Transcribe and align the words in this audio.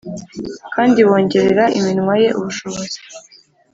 kandi 0.73 0.99
wongerera 1.09 1.63
iminwa 1.77 2.13
ye 2.21 2.29
ubushobozi 2.39 2.97